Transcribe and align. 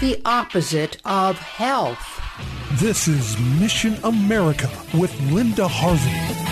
The 0.00 0.22
opposite 0.24 0.98
of 1.04 1.40
health. 1.40 2.20
This 2.74 3.08
is 3.08 3.36
Mission 3.60 3.96
America 4.04 4.70
with 4.94 5.12
Linda 5.32 5.66
Harvey. 5.66 6.46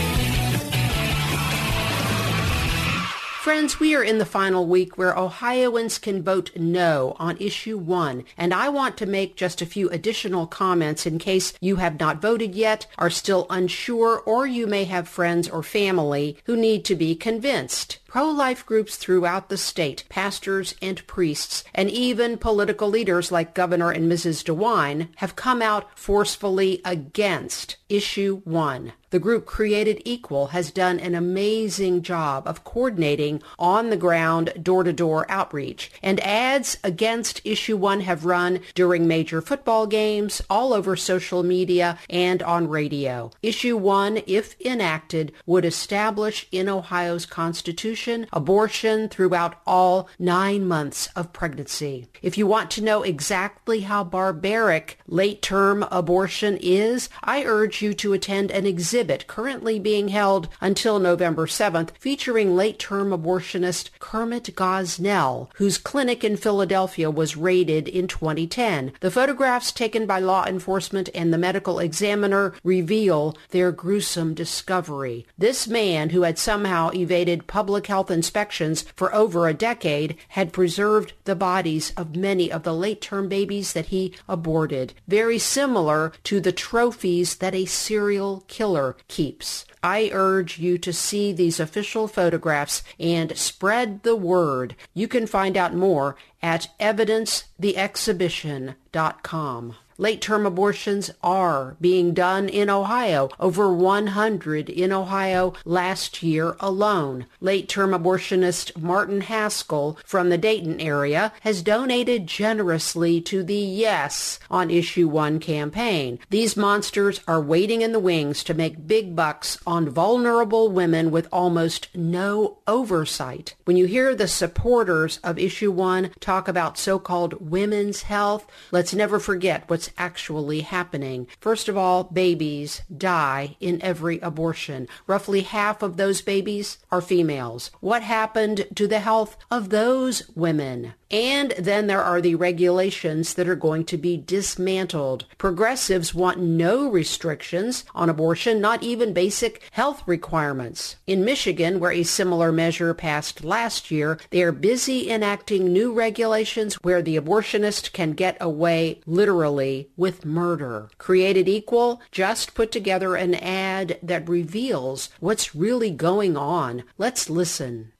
Friends, 3.41 3.79
we 3.79 3.95
are 3.95 4.03
in 4.03 4.19
the 4.19 4.25
final 4.25 4.67
week 4.67 4.99
where 4.99 5.17
Ohioans 5.17 5.99
can 5.99 6.25
vote 6.25 6.51
no 6.57 7.15
on 7.21 7.37
issue 7.39 7.79
one, 7.79 8.25
and 8.37 8.53
I 8.53 8.69
want 8.69 8.97
to 8.97 9.07
make 9.07 9.37
just 9.37 9.63
a 9.63 9.67
few 9.67 9.89
additional 9.91 10.49
comments 10.49 11.07
in 11.07 11.21
case 11.21 11.53
you 11.61 11.77
have 11.77 12.01
not 12.01 12.21
voted 12.21 12.57
yet, 12.57 12.89
are 12.99 13.11
still 13.11 13.47
unsure, 13.49 14.19
or 14.19 14.49
you 14.49 14.67
may 14.67 14.83
have 14.87 15.07
friends 15.07 15.49
or 15.49 15.63
family 15.63 16.37
who 16.47 16.57
need 16.57 16.85
to 16.87 16.97
be 16.97 17.15
convinced. 17.15 18.01
Pro-life 18.17 18.65
groups 18.65 18.97
throughout 18.97 19.51
the 19.51 19.59
state, 19.59 20.05
pastors 20.09 20.75
and 20.81 21.07
priests, 21.07 21.65
and 21.75 21.91
even 21.91 22.39
political 22.39 22.89
leaders 22.89 23.31
like 23.31 23.53
Governor 23.53 23.91
and 23.91 24.11
Mrs. 24.11 24.43
DeWine 24.43 25.09
have 25.17 25.37
come 25.37 25.61
out 25.61 25.99
forcefully 25.99 26.81
against 26.83 27.77
issue 27.91 28.41
one. 28.45 28.95
The 29.11 29.21
group 29.21 29.47
Created 29.47 30.03
Equal 30.05 30.49
has 30.49 30.73
done 30.73 30.99
an 30.99 31.15
amazing 31.15 32.03
job 32.03 32.49
of 32.49 32.65
coordinating 32.65 33.41
on-the-ground 33.59 34.53
door-to-door 34.61 35.27
outreach, 35.29 35.93
and 36.03 36.19
ads 36.21 36.77
against 36.83 37.41
Issue 37.45 37.77
1 37.77 38.01
have 38.01 38.25
run 38.25 38.61
during 38.75 39.07
major 39.07 39.41
football 39.41 39.87
games, 39.87 40.43
all 40.51 40.75
over 40.75 40.97
social 40.97 41.45
media, 41.45 41.99
and 42.11 42.43
on 42.43 42.69
radio. 42.69 43.31
Issue 43.43 43.77
1, 43.77 44.23
if 44.27 44.61
enacted, 44.61 45.33
would 45.47 45.65
establish 45.65 46.49
in 46.51 46.69
Ohio's 46.69 47.27
Constitution 47.27 48.06
abortion 48.33 49.09
throughout 49.09 49.61
all 49.67 50.09
nine 50.19 50.67
months 50.67 51.09
of 51.17 51.33
pregnancy. 51.33 52.07
If 52.23 52.37
you 52.39 52.47
want 52.47 52.71
to 52.73 52.83
know 52.83 53.03
exactly 53.03 53.81
how 53.81 54.05
barbaric 54.05 54.99
late-term 55.07 55.85
abortion 55.91 56.59
is, 56.61 57.09
I 57.23 57.45
urge 57.45 57.83
you 57.83 57.95
to 57.95 58.13
attend 58.13 58.51
an 58.51 58.67
exhibit 58.67 58.87
exhibit 58.87 59.27
currently 59.27 59.79
being 59.79 60.09
held 60.09 60.49
until 60.61 60.99
November 60.99 61.47
7th 61.47 61.91
featuring 61.99 62.55
late-term 62.55 63.11
abortionist 63.11 63.91
Kermit 63.99 64.55
Gosnell, 64.55 65.49
whose 65.57 65.77
clinic 65.77 66.23
in 66.23 66.37
Philadelphia 66.37 67.11
was 67.11 67.37
raided 67.37 67.89
in 67.89 68.07
2010. 68.07 68.93
The 69.01 69.11
photographs 69.11 69.73
taken 69.73 70.07
by 70.07 70.21
law 70.21 70.45
enforcement 70.47 71.09
and 71.15 71.33
the 71.33 71.39
medical 71.39 71.79
examiner 71.79 72.55
reveal 72.63 73.37
their 73.51 73.73
gruesome 73.73 74.35
discovery. 74.35 75.27
This 75.37 75.67
man, 75.67 76.11
who 76.11 76.23
had 76.23 76.39
somehow 76.39 76.91
evaded 76.95 77.47
public 77.47 77.89
health 77.89 77.96
inspections 78.05 78.83
for 78.95 79.15
over 79.15 79.49
a 79.49 79.55
decade, 79.55 80.17
had 80.29 80.53
preserved 80.53 81.15
the 81.25 81.35
bodies 81.35 81.95
of 81.97 82.15
many 82.17 82.53
of 82.53 82.63
the 82.63 82.75
late-term 82.75 83.29
babies 83.29 83.73
that 83.73 83.87
he 83.87 84.15
aborted, 84.29 84.93
very 85.09 85.39
similar 85.39 86.13
to 86.25 86.41
the 86.41 86.53
trophies 86.53 87.37
that 87.37 87.55
a 87.55 87.65
serial 87.65 88.45
killer 88.49 88.97
keeps. 89.09 89.65
I 89.83 90.11
urge 90.13 90.59
you 90.59 90.77
to 90.79 90.93
see 90.93 91.33
these 91.33 91.59
official 91.61 92.09
photographs 92.09 92.83
and 92.99 93.39
spread 93.39 94.03
the 94.03 94.17
word. 94.17 94.75
You 94.95 95.07
can 95.09 95.27
find 95.27 95.57
out 95.57 95.75
more 95.75 96.17
at 96.43 96.69
evidencetheexhibition.com. 96.81 99.77
Late-term 99.99 100.45
abortions 100.45 101.11
are 101.23 101.77
being 101.81 102.13
done 102.13 102.51
in 102.51 102.69
Ohio, 102.69 103.31
over 103.41 103.73
100 103.73 104.69
in 104.69 104.93
Ohio 104.93 105.55
last 105.65 106.23
year 106.23 106.55
alone. 106.61 107.25
Late-term 107.41 107.93
abortionist 107.93 108.77
Martin 108.77 109.23
Haskell 109.23 109.99
from 110.05 110.29
the 110.29 110.37
Dayton 110.37 110.81
area 110.81 111.33
has 111.41 111.63
donated 111.63 112.27
generously 112.27 113.23
to 113.23 113.43
the 113.43 113.55
Yes 113.55 114.39
on 114.51 114.71
Issue 114.71 115.09
1 115.09 115.39
campaign. 115.41 116.19
These 116.29 116.59
monsters 116.59 117.21
are 117.27 117.41
waiting 117.41 117.81
in 117.81 117.93
the 117.93 117.99
wings 117.99 118.45
to 118.45 118.55
make 118.55 118.87
big 118.87 119.17
bucks 119.17 119.59
on 119.67 119.89
vulnerable 119.89 120.71
women 120.71 121.11
with 121.11 121.27
almost 121.33 121.89
no 121.95 122.59
oversight. 122.67 123.55
When 123.65 123.79
you 123.79 123.87
hear 123.87 124.15
the 124.15 124.29
supporters 124.29 125.19
of 125.25 125.39
Issue 125.39 125.73
1 125.73 126.11
talk 126.21 126.49
about 126.49 126.77
so-called 126.77 127.51
women's 127.51 128.03
health, 128.03 128.47
let's 128.71 128.93
never 128.93 129.19
forget 129.19 129.65
what's 129.69 129.86
actually 129.99 130.61
happening. 130.61 131.27
First 131.41 131.69
of 131.69 131.77
all, 131.77 132.05
babies 132.05 132.83
die 132.97 133.57
in 133.61 133.83
every 133.83 134.19
abortion. 134.21 134.89
Roughly 135.07 135.43
half 135.43 135.83
of 135.83 135.97
those 135.97 136.23
babies 136.23 136.79
are 136.91 137.01
females. 137.01 137.71
What 137.81 138.03
happened 138.03 138.67
to 138.75 138.87
the 138.87 139.01
health 139.01 139.37
of 139.51 139.71
those 139.71 140.29
women? 140.35 140.95
And 141.11 141.53
then 141.59 141.87
there 141.87 142.03
are 142.03 142.21
the 142.21 142.35
regulations 142.35 143.35
that 143.35 143.49
are 143.49 143.55
going 143.55 143.85
to 143.87 143.97
be 143.97 144.17
dismantled. 144.17 145.27
Progressives 145.39 146.15
want 146.15 146.39
no 146.39 146.91
restrictions 146.91 147.85
on 147.95 148.11
abortion, 148.11 148.61
not 148.61 148.83
even 148.83 149.13
basic 149.13 149.63
health 149.71 150.03
requirements. 150.07 150.97
In 151.07 151.25
Michigan, 151.25 151.79
where 151.79 151.93
a 151.93 152.03
similar 152.03 152.51
measure 152.51 152.93
passed 152.93 153.45
last 153.45 153.91
year, 153.91 154.19
they 154.31 154.43
are 154.43 154.53
busy 154.53 155.11
enacting 155.11 155.73
new 155.73 155.93
regulations 155.93 156.75
where 156.83 157.03
the 157.03 157.17
abortionist 157.17 157.93
can 157.93 158.13
get 158.13 158.37
away 158.41 159.01
literally 159.07 159.91
with 159.97 160.25
murder. 160.25 160.91
Created 160.99 161.49
Equal 161.49 162.01
just 162.11 162.55
put 162.55 162.73
together 162.73 163.15
an 163.15 163.35
ad 163.37 163.99
that 164.03 164.29
reveals 164.29 165.11
what's 165.21 165.55
really 165.55 165.91
going 165.91 166.37
on. 166.37 166.83
Let's 166.99 167.31
listen. 167.31 167.93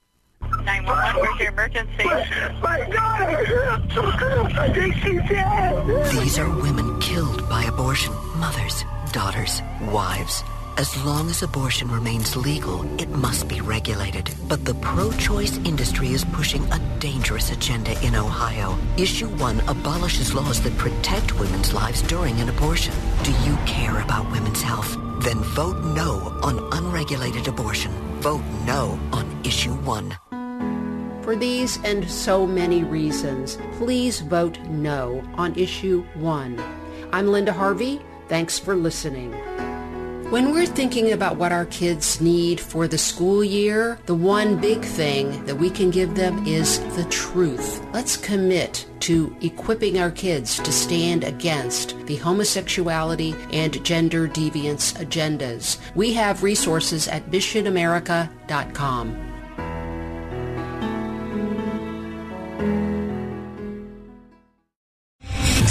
911, 0.63 1.21
where's 1.21 1.39
your 1.39 1.49
emergency? 1.49 2.03
My 2.61 2.79
daughter! 2.89 3.45
I 4.59 4.73
think 4.73 4.95
she's 4.95 5.21
dead! 5.29 6.11
These 6.11 6.39
are 6.39 6.49
women 6.49 6.99
killed 6.99 7.47
by 7.49 7.63
abortion. 7.63 8.13
Mothers, 8.37 8.83
daughters, 9.11 9.61
wives. 9.81 10.43
As 10.77 10.95
long 11.03 11.27
as 11.29 11.41
abortion 11.41 11.89
remains 11.89 12.35
legal, 12.35 12.83
it 13.01 13.09
must 13.09 13.47
be 13.47 13.61
regulated. 13.61 14.29
But 14.47 14.63
the 14.63 14.75
pro-choice 14.75 15.57
industry 15.65 16.09
is 16.09 16.23
pushing 16.25 16.63
a 16.71 16.79
dangerous 16.99 17.51
agenda 17.51 17.99
in 18.05 18.13
Ohio. 18.15 18.77
Issue 18.95 19.27
1 19.27 19.61
abolishes 19.61 20.35
laws 20.35 20.61
that 20.61 20.77
protect 20.77 21.39
women's 21.39 21.73
lives 21.73 22.03
during 22.03 22.39
an 22.39 22.49
abortion. 22.49 22.93
Do 23.23 23.31
you 23.43 23.57
care 23.65 23.99
about 24.01 24.31
women's 24.31 24.61
health? 24.61 24.95
Then 25.21 25.39
vote 25.55 25.83
no 25.83 26.37
on 26.43 26.59
unregulated 26.73 27.47
abortion. 27.47 27.91
Vote 28.21 28.43
no 28.67 28.99
on 29.11 29.25
Issue 29.43 29.73
1. 29.73 30.15
For 31.27 31.35
these 31.35 31.77
and 31.83 32.09
so 32.09 32.47
many 32.47 32.85
reasons, 32.85 33.57
please 33.73 34.21
vote 34.21 34.57
no 34.69 35.21
on 35.35 35.53
Issue 35.59 36.05
1. 36.13 36.57
I'm 37.11 37.27
Linda 37.27 37.51
Harvey. 37.51 37.99
Thanks 38.29 38.57
for 38.57 38.77
listening. 38.77 39.33
When 40.31 40.53
we're 40.53 40.65
thinking 40.65 41.11
about 41.11 41.35
what 41.35 41.51
our 41.51 41.65
kids 41.65 42.21
need 42.21 42.61
for 42.61 42.87
the 42.87 42.97
school 42.97 43.43
year, 43.43 43.99
the 44.05 44.15
one 44.15 44.55
big 44.55 44.85
thing 44.85 45.43
that 45.43 45.57
we 45.57 45.69
can 45.69 45.91
give 45.91 46.15
them 46.15 46.47
is 46.47 46.79
the 46.95 47.03
truth. 47.09 47.85
Let's 47.91 48.15
commit 48.15 48.85
to 49.01 49.35
equipping 49.41 49.99
our 49.99 50.11
kids 50.11 50.55
to 50.59 50.71
stand 50.71 51.25
against 51.25 51.97
the 52.05 52.15
homosexuality 52.15 53.35
and 53.51 53.83
gender 53.83 54.29
deviance 54.29 54.93
agendas. 54.93 55.77
We 55.93 56.13
have 56.13 56.41
resources 56.41 57.09
at 57.09 57.29
missionamerica.com. 57.29 59.26